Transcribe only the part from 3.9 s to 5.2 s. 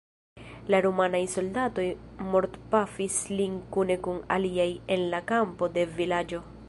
kun aliaj en